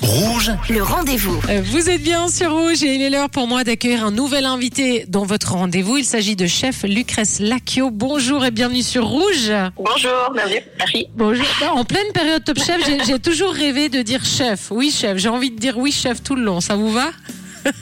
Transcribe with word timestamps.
Rouge, 0.00 0.52
Le 0.68 0.82
rendez-vous. 0.82 1.40
Euh, 1.48 1.62
Vous 1.64 1.88
êtes 1.88 2.02
bien 2.02 2.28
sur 2.28 2.52
Rouge 2.52 2.82
et 2.82 2.94
il 2.94 3.02
est 3.02 3.10
l'heure 3.10 3.30
pour 3.30 3.46
moi 3.46 3.64
d'accueillir 3.64 4.04
un 4.04 4.10
nouvel 4.10 4.44
invité 4.44 5.04
dans 5.08 5.24
votre 5.24 5.52
rendez-vous. 5.52 5.96
Il 5.98 6.04
s'agit 6.04 6.36
de 6.36 6.46
chef 6.46 6.82
Lucrèce 6.82 7.38
Lacchio. 7.40 7.90
Bonjour 7.90 8.44
et 8.44 8.50
bienvenue 8.50 8.82
sur 8.82 9.06
Rouge. 9.06 9.52
Bonjour, 9.76 10.32
bienvenue, 10.34 10.60
merci. 10.78 11.06
Bonjour. 11.14 11.46
En 11.72 11.84
pleine 11.84 12.10
période 12.12 12.44
Top 12.44 12.58
Chef, 12.58 12.80
j'ai 13.06 13.18
toujours 13.18 13.52
rêvé 13.52 13.88
de 13.88 14.02
dire 14.02 14.24
chef. 14.24 14.70
Oui, 14.70 14.90
chef. 14.90 15.18
J'ai 15.18 15.28
envie 15.28 15.50
de 15.50 15.58
dire 15.58 15.78
oui, 15.78 15.92
chef 15.92 16.22
tout 16.22 16.34
le 16.34 16.42
long. 16.42 16.60
Ça 16.60 16.76
vous 16.76 16.90
va? 16.90 17.10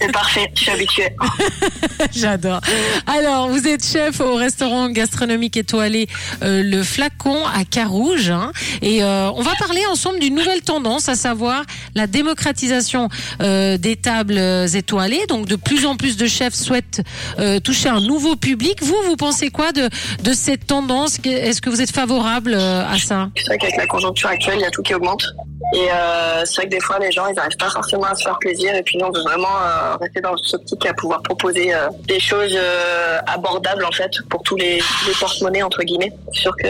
C'est 0.01 0.12
parfait, 0.12 0.51
je 0.55 0.61
suis 0.62 0.71
habituée. 0.71 1.09
J'adore. 2.14 2.61
Alors, 3.07 3.48
vous 3.48 3.67
êtes 3.67 3.85
chef 3.85 4.21
au 4.21 4.35
restaurant 4.35 4.89
gastronomique 4.89 5.57
étoilé 5.57 6.07
euh, 6.43 6.62
Le 6.64 6.82
Flacon 6.82 7.45
à 7.46 7.64
Carouge. 7.64 8.31
hein. 8.31 8.53
et 8.82 9.03
euh, 9.03 9.31
on 9.32 9.43
va 9.43 9.55
parler 9.59 9.85
ensemble 9.91 10.18
d'une 10.21 10.35
nouvelle 10.35 10.62
tendance, 10.62 11.09
à 11.09 11.14
savoir 11.14 11.62
la 11.95 12.07
démocratisation 12.07 13.09
euh, 13.43 13.76
des 13.79 13.96
tables 13.96 14.39
euh, 14.39 14.67
étoilées. 14.67 15.25
Donc, 15.29 15.46
de 15.46 15.57
plus 15.57 15.87
en 15.87 15.96
plus 15.96 16.17
de 16.17 16.26
chefs 16.26 16.54
souhaitent 16.54 17.03
euh, 17.39 17.61
toucher 17.61 17.89
un 17.89 18.01
nouveau 18.01 18.37
public. 18.37 18.82
Vous, 18.82 18.96
vous 19.07 19.17
pensez 19.17 19.51
quoi 19.51 19.73
de, 19.73 19.89
de 20.23 20.32
cette 20.32 20.67
tendance? 20.67 21.18
Est-ce 21.25 21.61
que 21.61 21.71
vous 21.71 21.81
êtes 21.81 21.93
favorable 21.93 22.54
euh, 22.54 22.87
à 22.89 22.98
ça? 22.98 23.29
C'est 23.37 23.46
vrai 23.46 23.59
qu'avec 23.59 23.76
la 23.76 23.87
conjoncture 23.87 24.29
actuelle, 24.29 24.57
il 24.59 24.62
y 24.62 24.67
a 24.67 24.71
tout 24.71 24.82
qui 24.82 24.95
augmente. 24.95 25.25
Et 25.75 25.91
euh, 25.91 26.45
c'est 26.45 26.57
vrai 26.57 26.64
que 26.67 26.71
des 26.71 26.81
fois, 26.81 26.99
les 27.01 27.11
gens, 27.11 27.27
ils 27.27 27.35
n'arrivent 27.35 27.57
pas 27.57 27.69
forcément 27.69 28.05
à 28.05 28.15
se 28.15 28.23
faire 28.23 28.39
plaisir. 28.39 28.75
Et 28.75 28.82
puis 28.82 28.96
nous, 28.96 29.07
on 29.07 29.11
veut 29.11 29.23
vraiment 29.23 29.49
euh, 29.61 29.96
rester 29.96 30.21
dans 30.21 30.37
cette 30.37 30.55
optique 30.55 30.87
à 30.87 30.95
pouvoir 30.95 31.21
proposer 31.23 31.75
euh, 31.75 31.89
des 32.06 32.20
choses 32.20 32.56
abordables, 33.27 33.84
en 33.84 33.91
fait, 33.91 34.11
pour 34.31 34.42
tous 34.42 34.56
les, 34.56 34.81
porte-monnaies, 35.19 35.62
entre 35.62 35.83
guillemets. 35.83 36.12
C'est 36.33 36.42
sûr 36.42 36.56
que 36.56 36.69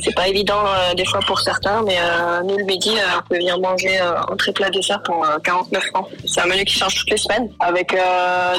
c'est 0.00 0.14
pas 0.14 0.28
évident 0.28 0.62
des 0.96 1.04
fois 1.04 1.20
pour 1.26 1.40
certains, 1.40 1.82
mais 1.82 1.96
nous, 2.44 2.56
le 2.56 2.64
midi, 2.64 2.92
on 3.18 3.28
peut 3.28 3.36
venir 3.36 3.58
manger 3.58 4.00
euh, 4.00 4.20
entrée 4.28 4.52
plat 4.52 4.70
dessert 4.70 5.02
pour 5.02 5.24
euh, 5.24 5.38
49 5.42 5.84
francs. 5.86 6.08
C'est 6.26 6.40
un 6.40 6.46
menu 6.46 6.64
qui 6.64 6.78
change 6.78 6.94
toutes 6.94 7.10
les 7.10 7.16
semaines, 7.16 7.50
avec 7.60 7.96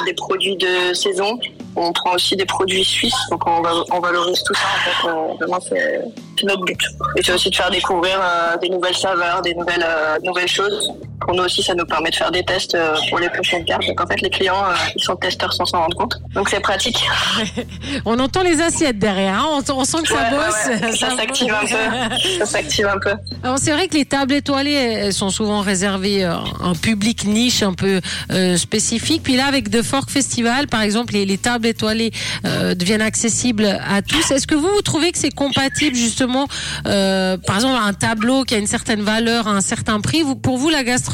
des 0.05 0.13
produits 0.13 0.57
de 0.57 0.93
saison. 0.93 1.39
On 1.75 1.93
prend 1.93 2.13
aussi 2.13 2.35
des 2.35 2.45
produits 2.45 2.83
suisses, 2.83 3.29
donc 3.29 3.45
on, 3.47 3.61
on 3.91 3.99
valorise 3.99 4.43
tout 4.43 4.53
ça, 4.53 4.65
en 4.65 4.79
fait. 4.79 5.37
Vraiment, 5.39 5.59
c'est 5.61 6.01
notre 6.45 6.63
but. 6.63 6.79
Et 7.15 7.23
c'est 7.23 7.33
aussi 7.33 7.49
de 7.49 7.55
faire 7.55 7.71
découvrir 7.71 8.19
euh, 8.21 8.57
des 8.57 8.69
nouvelles 8.69 8.95
saveurs, 8.95 9.41
des 9.41 9.53
nouvelles 9.55 9.85
euh, 9.85 10.17
nouvelles 10.23 10.47
choses. 10.47 10.91
Pour 11.21 11.33
nous 11.35 11.43
aussi, 11.43 11.63
ça 11.63 11.73
nous 11.73 11.85
permet 11.85 12.09
de 12.11 12.15
faire 12.15 12.31
des 12.31 12.43
tests 12.43 12.75
euh, 12.75 12.95
pour 13.09 13.19
les 13.19 13.29
prochaines 13.29 13.65
cartes. 13.65 13.85
Donc 13.87 13.99
en 13.99 14.05
fait, 14.07 14.21
les 14.21 14.29
clients, 14.29 14.63
euh, 14.65 14.73
ils 14.95 15.03
sont 15.03 15.15
testeurs 15.15 15.51
sans 15.53 15.65
s'en 15.65 15.79
rendre 15.79 15.97
compte. 15.97 16.15
Donc 16.33 16.49
c'est 16.49 16.59
pratique. 16.59 17.03
On 18.05 18.19
entend 18.19 18.43
les 18.43 18.61
assiettes 18.61 18.99
derrière. 18.99 19.39
hein. 19.43 19.61
On, 19.69 19.73
on 19.73 19.83
sent 19.85 19.97
que 20.03 20.09
ça 20.09 20.15
Ouais, 20.15 20.21
ouais, 20.37 20.79
bosse. 20.91 20.97
Ça 20.99 21.15
s'active 21.15 21.53
un 21.53 21.65
peu. 21.65 22.17
Ça 22.39 22.45
s'active 22.45 22.85
un 22.87 22.99
peu. 22.99 23.13
Alors 23.43 23.57
c'est 23.57 23.71
vrai 23.71 23.87
que 23.87 23.95
les 23.95 24.05
tables 24.05 24.33
étoilées, 24.33 24.71
elles 24.73 25.13
sont 25.13 25.29
souvent 25.29 25.61
réservées 25.61 26.23
à 26.23 26.43
un 26.61 26.73
public 26.73 27.25
niche 27.25 27.63
un 27.63 27.73
peu 27.73 27.99
euh, 28.31 28.55
spécifique. 28.57 29.23
Puis 29.23 29.35
là, 29.35 29.47
avec 29.47 29.69
The 29.71 29.81
Fork 29.81 30.09
Festival, 30.09 30.67
par 30.67 30.81
exemple, 30.81 31.13
les, 31.13 31.25
les 31.25 31.37
tables 31.37 31.65
étoilées 31.65 32.11
euh, 32.45 32.75
deviennent 32.75 33.01
accessibles 33.01 33.65
à 33.65 34.01
tous. 34.01 34.31
Est-ce 34.31 34.45
que 34.47 34.55
vous, 34.55 34.69
vous 34.69 34.81
trouvez 34.83 35.11
que 35.11 35.17
c'est 35.17 35.33
compatible 35.33 35.95
justement, 35.95 36.47
euh, 36.85 37.37
par 37.37 37.55
exemple, 37.55 37.79
un 37.83 37.93
tableau 37.93 38.43
qui 38.43 38.53
a 38.55 38.59
une 38.59 38.67
certaine 38.67 39.01
valeur, 39.01 39.47
à 39.47 39.51
un 39.51 39.61
certain 39.61 39.99
prix? 39.99 40.21
Vous, 40.21 40.35
Pour 40.35 40.57
vous, 40.57 40.69
la 40.69 40.83
gastronomie 40.83 41.06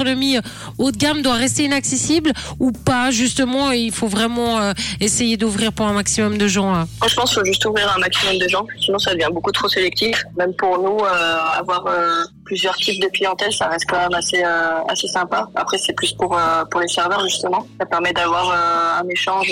haut 0.77 0.91
de 0.91 0.97
gamme 0.97 1.21
doit 1.21 1.33
rester 1.35 1.63
inaccessible 1.65 2.31
ou 2.59 2.71
pas 2.71 3.11
Justement, 3.11 3.71
il 3.71 3.91
faut 3.91 4.07
vraiment 4.07 4.59
euh, 4.59 4.73
essayer 4.99 5.37
d'ouvrir 5.37 5.71
pour 5.73 5.85
un 5.85 5.93
maximum 5.93 6.37
de 6.37 6.47
gens. 6.47 6.73
hein. 6.73 6.87
Moi, 6.99 7.07
je 7.07 7.15
pense 7.15 7.29
qu'il 7.31 7.39
faut 7.39 7.45
juste 7.45 7.65
ouvrir 7.65 7.91
un 7.95 7.99
maximum 7.99 8.37
de 8.37 8.47
gens. 8.47 8.65
Sinon, 8.83 8.99
ça 8.99 9.13
devient 9.13 9.29
beaucoup 9.31 9.51
trop 9.51 9.67
sélectif. 9.67 10.23
Même 10.37 10.53
pour 10.55 10.77
nous, 10.79 10.99
euh, 11.05 11.37
avoir 11.59 11.85
euh, 11.87 12.23
plusieurs 12.53 12.75
types 12.75 13.01
de 13.01 13.07
clientèle, 13.07 13.51
ça 13.51 13.67
reste 13.67 13.85
quand 13.89 13.97
même 13.97 14.13
assez 14.13 14.43
euh, 14.43 14.83
assez 14.87 15.07
sympa. 15.07 15.49
Après, 15.55 15.79
c'est 15.79 15.93
plus 15.93 16.13
pour 16.13 16.37
euh, 16.37 16.63
pour 16.69 16.81
les 16.81 16.87
serveurs 16.87 17.23
justement. 17.23 17.65
Ça 17.79 17.85
permet 17.87 18.13
d'avoir 18.13 18.47
euh, 18.51 19.01
un 19.01 19.09
échange 19.09 19.51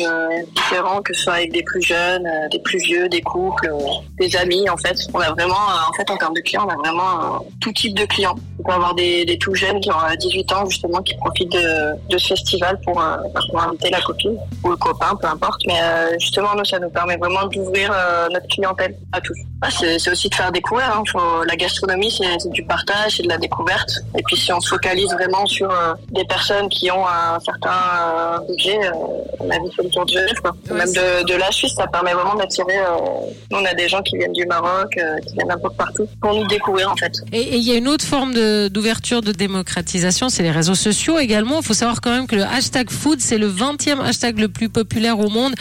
différent, 0.56 1.02
que 1.02 1.14
ce 1.16 1.24
soit 1.24 1.34
avec 1.34 1.52
des 1.52 1.64
plus 1.64 1.82
jeunes, 1.82 2.28
des 2.52 2.60
plus 2.60 2.78
vieux, 2.78 3.10
des 3.10 3.22
couples, 3.22 3.74
des 4.20 4.36
amis. 4.36 4.70
En 4.70 4.78
fait, 4.78 4.96
on 5.16 5.20
a 5.20 5.32
vraiment, 5.32 5.64
en 5.90 5.94
fait, 5.94 6.08
en 6.12 6.18
termes 6.18 6.36
de 6.36 6.42
clients, 6.42 6.68
on 6.68 6.74
a 6.74 6.78
vraiment 6.78 7.44
tout 7.60 7.74
type 7.74 7.98
de 7.98 8.06
clients. 8.06 8.36
On 8.60 8.64
peut 8.64 8.74
avoir 8.74 8.94
des, 8.94 9.26
des 9.26 9.40
tout 9.40 9.56
jeunes 9.56 9.80
qui 9.80 9.90
ont 9.90 10.04
euh, 10.12 10.16
18 10.16 10.52
ans 10.54 10.70
justement, 10.70 11.02
qui 11.02 11.16
profitent 11.16 11.54
de, 11.54 11.96
de 12.08 12.18
ce 12.20 12.28
festival 12.36 12.80
pour, 12.86 13.04
pour 13.50 13.62
inviter 13.64 13.90
la 13.90 14.02
copine 14.02 14.38
ou 14.64 14.70
le 14.70 14.76
copain, 14.76 15.16
peu 15.20 15.28
importe. 15.28 15.62
Mais 15.66 15.80
justement, 16.20 16.50
nous, 16.56 16.66
ça 16.66 16.78
nous 16.78 16.92
permet 16.92 17.18
vraiment 17.18 17.48
d'ouvrir 17.48 17.92
notre 18.32 18.48
clientèle 18.48 18.96
à 19.12 19.20
tous. 19.22 19.38
Ah, 19.64 19.70
c'est 19.72 20.12
aussi 20.12 20.30
de 20.30 20.36
faire 20.36 20.52
découvrir. 20.52 20.88
Hein. 20.96 21.04
La 21.48 21.56
gastronomie, 21.56 22.12
c'est 22.12 22.50
du 22.50 22.64
partage, 22.64 22.91
c'est 23.10 23.24
de 23.24 23.30
la 23.30 23.38
découverte. 23.38 23.90
Et 24.18 24.24
puis, 24.24 24.38
si 24.38 24.52
on 24.54 24.60
se 24.60 24.70
focalise 24.70 25.12
vraiment 25.14 25.46
sur 25.46 25.70
euh, 25.70 25.94
des 26.12 26.26
personnes 26.26 26.70
qui 26.70 26.90
ont 26.92 27.06
un 27.08 27.40
certain 27.40 27.70
euh, 27.72 28.40
budget, 28.50 28.78
euh, 28.86 28.92
on 29.40 29.50
a 29.50 29.60
vite 29.60 29.74
fait 29.76 29.84
le 29.84 29.90
tour. 29.90 30.06
Quoi. 30.42 30.52
Ouais, 30.70 30.78
Même 30.78 30.92
de, 30.94 31.26
de 31.26 31.36
la 31.36 31.52
Suisse, 31.52 31.74
ça 31.76 31.88
permet 31.88 32.14
vraiment 32.14 32.36
d'attirer. 32.36 32.78
Euh, 32.78 33.30
nous, 33.52 33.58
on 33.60 33.66
a 33.66 33.74
des 33.74 33.88
gens 33.88 34.02
qui 34.02 34.18
viennent 34.18 34.34
du 34.34 34.46
Maroc, 34.46 34.90
euh, 34.98 35.18
qui 35.28 35.34
viennent 35.34 35.52
un 35.52 35.58
peu 35.58 35.70
de 35.70 35.74
partout 35.76 36.08
pour 36.22 36.34
nous 36.34 36.48
découvrir, 36.48 36.92
en 36.92 36.96
fait. 36.96 37.14
Et 37.32 37.42
et 37.42 37.56
il 37.58 37.64
y 37.68 37.72
a 37.72 37.76
une 37.76 37.88
autre 37.88 38.06
forme 38.06 38.34
de- 38.34 38.68
d'ouverture, 38.70 39.22
de, 39.22 39.32
démocratisation, 39.32 40.30
c'est 40.30 40.44
les 40.44 40.52
réseaux 40.52 40.76
sociaux 40.76 41.20
également. 41.20 41.60
Il 41.60 41.66
faut 41.66 41.74
savoir 41.74 42.02
quand 42.02 42.12
même 42.12 42.28
que 42.28 42.36
le 42.36 42.44
hashtag 42.44 42.90
food, 42.90 43.20
c'est 43.20 43.38
le 43.38 43.48
20e 43.50 44.00
hashtag 44.02 44.40
le 44.40 44.48
plus 44.48 44.70
populaire 44.70 45.20
au 45.20 45.30
monde. 45.30 45.54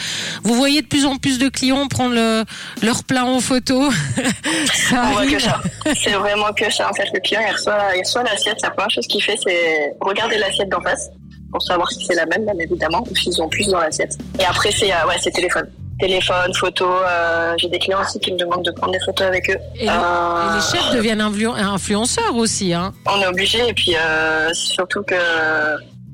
Vous 0.43 0.53
voyez 0.55 0.81
de 0.81 0.87
plus 0.87 1.05
en 1.05 1.17
plus 1.17 1.37
de 1.39 1.49
clients 1.49 1.87
prendre 1.87 2.13
le- 2.15 2.43
leur 2.81 3.03
plat 3.03 3.25
en 3.25 3.39
photo. 3.39 3.89
Ça 4.73 5.03
On 5.03 5.11
voit 5.11 5.19
arrive. 5.21 5.37
que 5.37 5.41
ça. 5.41 5.59
C'est 6.01 6.11
vraiment 6.13 6.51
que 6.53 6.71
ça. 6.71 6.89
En 6.89 6.93
fait, 6.93 7.07
le 7.13 7.19
client, 7.19 7.41
il 7.47 7.51
reçoit, 7.53 7.77
il 7.95 7.99
reçoit 7.99 8.23
l'assiette. 8.23 8.61
La 8.61 8.69
première 8.71 8.89
chose 8.89 9.07
qu'il 9.07 9.21
fait, 9.23 9.37
c'est 9.43 9.95
regarder 10.01 10.37
l'assiette 10.37 10.69
d'en 10.69 10.81
face 10.81 11.09
pour 11.51 11.61
savoir 11.61 11.89
si 11.91 12.05
c'est 12.05 12.15
la 12.15 12.25
même, 12.25 12.45
bien 12.45 12.57
évidemment, 12.59 13.03
ou 13.09 13.15
s'ils 13.15 13.41
ont 13.41 13.49
plus 13.49 13.67
dans 13.67 13.79
l'assiette. 13.79 14.17
Et 14.39 14.45
après, 14.45 14.71
c'est 14.71 14.91
euh, 14.91 15.07
ouais, 15.07 15.15
c'est 15.21 15.31
téléphone. 15.31 15.69
Téléphone, 15.99 16.51
photo. 16.55 16.85
euh, 16.87 17.53
J'ai 17.57 17.67
des 17.69 17.77
clients 17.77 18.01
aussi 18.01 18.19
qui 18.19 18.31
me 18.33 18.37
demandent 18.37 18.63
de 18.65 18.71
prendre 18.71 18.91
des 18.93 18.99
photos 19.05 19.27
avec 19.27 19.49
eux. 19.51 19.57
Et, 19.75 19.87
Euh, 19.87 19.91
et 19.93 20.55
les 20.55 20.61
chefs 20.79 20.91
deviennent 20.95 21.21
influ- 21.21 21.53
influenceurs 21.55 22.35
aussi. 22.35 22.73
Hein. 22.73 22.93
on 23.05 23.21
est 23.21 23.27
obligé. 23.27 23.67
Et 23.67 23.73
puis, 23.73 23.95
euh, 23.95 24.49
surtout 24.53 25.03
que 25.03 25.15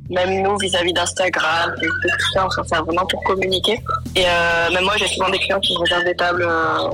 même 0.10 0.42
nous, 0.42 0.58
vis-à-vis 0.58 0.92
d'Instagram, 0.94 1.72
de 1.82 1.88
tout 1.88 2.34
ça, 2.34 2.46
on 2.46 2.50
s'en 2.50 2.64
sert 2.66 2.84
vraiment 2.84 3.06
pour 3.06 3.24
communiquer. 3.24 3.80
Et 4.16 4.26
euh, 4.26 4.72
même 4.74 4.84
moi, 4.84 4.94
j'ai 4.98 5.08
souvent 5.08 5.30
des 5.30 5.40
clients 5.40 5.60
qui 5.60 5.74
me 5.76 5.80
réservent 5.80 6.04
des 6.06 6.16
tables 6.16 6.44
euh, 6.50 6.90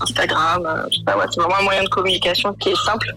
Instagram. 0.00 0.64
euh, 0.66 0.86
je 0.90 0.98
sais 0.98 1.04
pas, 1.04 1.16
ouais, 1.18 1.24
c'est 1.30 1.40
vraiment 1.40 1.56
un 1.58 1.64
moyen 1.64 1.82
de 1.82 1.88
communication 1.88 2.52
qui 2.54 2.70
est 2.70 2.84
simple. 2.86 3.14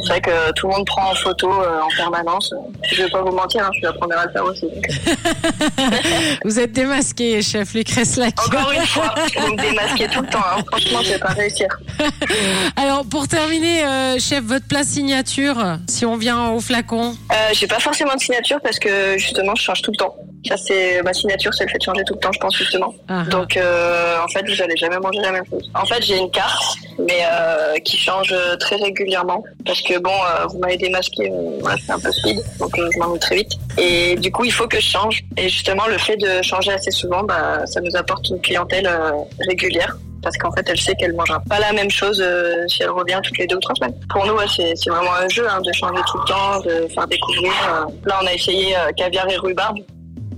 C'est 0.00 0.08
vrai 0.08 0.20
que 0.20 0.52
tout 0.52 0.66
le 0.66 0.74
monde 0.74 0.86
prend 0.86 1.10
en 1.10 1.14
photo 1.14 1.50
euh, 1.50 1.80
en 1.80 1.88
permanence. 1.96 2.52
Je 2.90 3.02
vais 3.02 3.10
pas 3.10 3.22
vous 3.22 3.34
mentir, 3.34 3.64
hein, 3.64 3.70
je 3.72 3.78
suis 3.78 3.86
la 3.86 3.92
première 3.92 4.18
à 4.18 4.26
le 4.26 4.32
faire 4.32 4.44
aussi. 4.44 4.66
Vous 6.44 6.58
êtes 6.58 6.72
démasqué, 6.72 7.40
chef 7.42 7.74
Lucrèce 7.74 8.16
Lacquio. 8.16 8.46
Encore 8.46 8.72
une 8.72 8.86
fois, 8.86 9.14
vous 9.36 9.52
me 9.52 9.56
démasquez 9.56 10.08
tout 10.08 10.20
le 10.20 10.28
temps. 10.28 10.38
Hein. 10.38 10.64
Franchement, 10.66 11.00
je 11.02 11.10
vais 11.10 11.18
pas 11.18 11.28
réussir. 11.28 11.68
Alors, 12.76 13.04
pour 13.06 13.28
terminer, 13.28 13.84
euh, 13.84 14.18
chef, 14.18 14.42
votre 14.42 14.66
plat 14.66 14.84
signature, 14.84 15.56
si 15.88 16.04
on 16.04 16.16
vient 16.16 16.50
au 16.50 16.60
flacon. 16.60 17.16
Euh, 17.32 17.34
j'ai 17.52 17.66
pas 17.66 17.78
forcément 17.78 18.14
de 18.14 18.20
signature 18.20 18.60
parce 18.62 18.78
que 18.78 19.16
justement, 19.16 19.54
je 19.54 19.62
change 19.62 19.82
tout 19.82 19.92
le 19.92 19.96
temps. 19.96 20.14
Ça, 20.46 20.56
c'est 20.56 21.02
ma 21.02 21.12
signature, 21.12 21.52
c'est 21.54 21.64
le 21.64 21.70
fait 21.70 21.78
de 21.78 21.82
changer 21.84 22.02
tout 22.06 22.14
le 22.14 22.20
temps, 22.20 22.32
je 22.32 22.38
pense 22.38 22.54
justement. 22.56 22.94
Ah, 23.08 23.22
ah. 23.26 23.30
Donc, 23.30 23.56
euh, 23.56 24.16
en 24.22 24.28
fait, 24.28 24.44
vous 24.46 24.60
allez 24.62 24.76
jamais 24.76 24.98
manger 24.98 25.20
la 25.20 25.32
même 25.32 25.44
chose. 25.50 25.70
En 25.74 25.86
fait, 25.86 26.02
j'ai 26.02 26.18
une 26.18 26.30
carte, 26.30 26.76
mais 26.98 27.20
euh, 27.32 27.76
qui 27.84 27.96
change 27.96 28.32
euh, 28.32 28.56
très 28.56 28.76
régulièrement. 28.76 29.42
Parce 29.64 29.80
que 29.80 29.98
bon, 29.98 30.10
euh, 30.10 30.44
vous 30.50 30.58
m'avez 30.58 30.76
démasqué, 30.76 31.30
euh, 31.30 31.58
voilà, 31.60 31.76
c'est 31.84 31.92
un 31.92 31.98
peu 31.98 32.12
speed, 32.12 32.38
donc 32.58 32.78
euh, 32.78 32.88
je 32.92 32.98
m'ennuie 32.98 33.18
très 33.20 33.36
vite. 33.36 33.52
Et 33.78 34.16
du 34.16 34.30
coup, 34.30 34.44
il 34.44 34.52
faut 34.52 34.66
que 34.68 34.78
je 34.80 34.88
change. 34.88 35.22
Et 35.38 35.48
justement, 35.48 35.86
le 35.86 35.96
fait 35.98 36.16
de 36.18 36.42
changer 36.42 36.72
assez 36.72 36.90
souvent, 36.90 37.22
bah, 37.22 37.64
ça 37.66 37.80
nous 37.80 37.96
apporte 37.96 38.28
une 38.28 38.40
clientèle 38.40 38.86
euh, 38.86 39.12
régulière. 39.48 39.96
Parce 40.22 40.38
qu'en 40.38 40.50
fait, 40.52 40.66
elle 40.70 40.80
sait 40.80 40.94
qu'elle 40.94 41.12
mangera 41.12 41.38
pas 41.50 41.58
la 41.58 41.72
même 41.74 41.90
chose 41.90 42.18
euh, 42.24 42.66
si 42.66 42.82
elle 42.82 42.88
revient 42.90 43.20
toutes 43.22 43.36
les 43.36 43.46
deux 43.46 43.56
ou 43.56 43.60
trois 43.60 43.74
semaines. 43.74 43.94
Pour 44.08 44.24
nous, 44.24 44.32
ouais, 44.32 44.46
c'est 44.56 44.72
c'est 44.74 44.88
vraiment 44.88 45.12
un 45.12 45.28
jeu 45.28 45.46
hein, 45.46 45.60
de 45.60 45.70
changer 45.72 46.00
tout 46.10 46.18
le 46.18 46.24
temps, 46.24 46.60
de 46.60 46.88
faire 46.88 47.06
découvrir. 47.06 47.52
euh. 47.68 47.90
Là, 48.06 48.20
on 48.22 48.26
a 48.26 48.32
essayé 48.32 48.74
euh, 48.74 48.90
caviar 48.96 49.28
et 49.30 49.36
rhubarbe. 49.36 49.76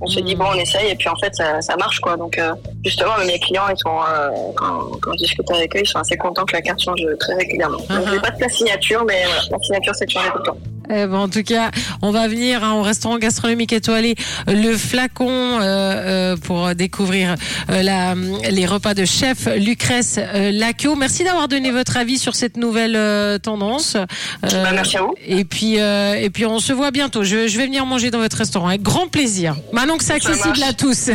On 0.00 0.06
s'est 0.06 0.22
dit 0.22 0.34
bon, 0.34 0.44
on 0.52 0.54
essaye 0.58 0.90
et 0.90 0.94
puis 0.94 1.08
en 1.08 1.16
fait 1.16 1.34
ça, 1.34 1.60
ça 1.62 1.76
marche 1.76 2.00
quoi. 2.00 2.16
Donc 2.16 2.36
euh, 2.38 2.52
justement, 2.84 3.16
les 3.26 3.38
clients, 3.38 3.68
ils 3.70 3.78
sont 3.78 3.98
euh, 3.98 4.30
quand, 4.56 4.80
quand 5.00 5.12
je 5.12 5.18
discute 5.18 5.50
avec 5.50 5.74
eux, 5.76 5.80
ils 5.80 5.86
sont 5.86 5.98
assez 5.98 6.16
contents 6.16 6.44
que 6.44 6.52
la 6.52 6.62
carte 6.62 6.80
change 6.80 7.00
très 7.20 7.34
régulièrement. 7.34 7.78
Donc 7.78 7.88
Mhm. 7.90 8.10
j'ai 8.12 8.20
pas 8.20 8.30
de 8.30 8.40
la 8.40 8.48
signature, 8.48 9.04
mais 9.06 9.24
voilà, 9.24 9.40
la 9.50 9.58
signature 9.60 9.94
c'est 9.94 10.06
de 10.06 10.10
changer 10.10 10.28
tout 10.30 10.38
le 10.38 10.44
temps. 10.44 10.56
Eh 10.88 11.06
ben, 11.06 11.14
en 11.14 11.28
tout 11.28 11.42
cas, 11.42 11.70
on 12.02 12.10
va 12.10 12.28
venir 12.28 12.62
hein, 12.64 12.72
au 12.74 12.82
restaurant 12.82 13.18
gastronomique 13.18 13.72
étoilé 13.72 14.14
Le 14.46 14.76
Flacon 14.76 15.28
euh, 15.28 15.60
euh, 15.62 16.36
pour 16.36 16.74
découvrir 16.74 17.34
euh, 17.70 17.82
la, 17.82 18.14
les 18.50 18.66
repas 18.66 18.94
de 18.94 19.04
chef 19.04 19.48
Lucrèce 19.56 20.18
euh, 20.18 20.50
Lacchio. 20.52 20.94
Merci 20.96 21.24
d'avoir 21.24 21.48
donné 21.48 21.70
votre 21.70 21.96
avis 21.96 22.18
sur 22.18 22.34
cette 22.36 22.56
nouvelle 22.56 22.94
euh, 22.96 23.38
tendance. 23.38 23.96
Euh, 23.96 24.06
Bah, 24.42 24.70
merci 24.72 24.96
à 24.96 25.02
vous. 25.02 25.14
Et 25.26 25.44
puis, 25.44 25.80
euh, 25.80 26.14
et 26.14 26.30
puis 26.30 26.46
on 26.46 26.58
se 26.60 26.72
voit 26.72 26.90
bientôt. 26.90 27.24
Je, 27.24 27.48
je 27.48 27.56
vais 27.58 27.66
venir 27.66 27.84
manger 27.86 28.10
dans 28.10 28.18
votre 28.20 28.36
restaurant 28.36 28.68
avec 28.68 28.82
grand 28.82 29.08
plaisir. 29.08 29.56
Maintenant 29.72 29.96
que 29.96 30.04
c'est 30.04 30.14
accessible 30.14 30.62
à 30.62 30.72
tous. 30.72 31.08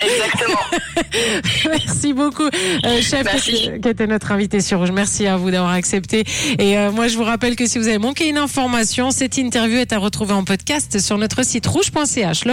Exactement. 0.00 0.60
Merci 1.68 2.12
beaucoup, 2.12 2.44
euh, 2.46 3.00
chef, 3.00 3.24
Merci. 3.24 3.70
qui, 3.82 3.88
était 3.88 4.06
notre 4.06 4.32
invité 4.32 4.60
sur 4.60 4.78
Rouge. 4.78 4.90
Merci 4.92 5.26
à 5.26 5.36
vous 5.36 5.50
d'avoir 5.50 5.72
accepté. 5.72 6.24
Et 6.58 6.78
euh, 6.78 6.90
moi, 6.92 7.08
je 7.08 7.16
vous 7.16 7.24
rappelle 7.24 7.56
que 7.56 7.66
si 7.66 7.78
vous 7.78 7.88
avez 7.88 7.98
manqué 7.98 8.28
une 8.28 8.38
information. 8.38 8.99
Cette 9.08 9.38
interview 9.38 9.78
est 9.78 9.94
à 9.94 9.98
retrouver 9.98 10.34
en 10.34 10.44
podcast 10.44 10.98
sur 11.00 11.16
notre 11.16 11.42
site 11.42 11.66
rouge.ch. 11.66 12.44